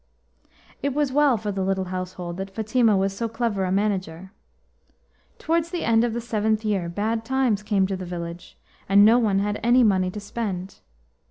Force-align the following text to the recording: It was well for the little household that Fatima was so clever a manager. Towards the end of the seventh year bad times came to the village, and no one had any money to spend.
It 0.81 0.95
was 0.95 1.11
well 1.11 1.37
for 1.37 1.51
the 1.51 1.61
little 1.63 1.83
household 1.93 2.37
that 2.37 2.49
Fatima 2.49 2.97
was 2.97 3.15
so 3.15 3.29
clever 3.29 3.65
a 3.65 3.71
manager. 3.71 4.31
Towards 5.37 5.69
the 5.69 5.83
end 5.83 6.03
of 6.03 6.13
the 6.13 6.19
seventh 6.21 6.65
year 6.65 6.89
bad 6.89 7.23
times 7.23 7.61
came 7.61 7.85
to 7.85 7.95
the 7.95 8.03
village, 8.03 8.57
and 8.89 9.05
no 9.05 9.19
one 9.19 9.37
had 9.37 9.59
any 9.61 9.83
money 9.83 10.09
to 10.09 10.19
spend. 10.19 10.79